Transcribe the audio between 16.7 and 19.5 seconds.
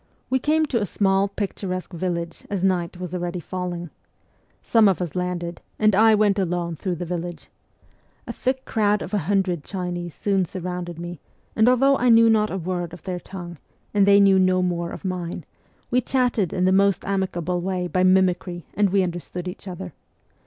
most amicable way by mimicry and we understood